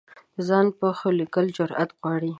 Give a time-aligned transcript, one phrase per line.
[0.35, 2.29] د ځان پېښو لیکل جرعت غواړي.